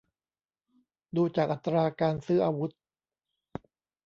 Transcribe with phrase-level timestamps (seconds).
[1.15, 2.71] ดูจากอัตราการซื้ออาวุธ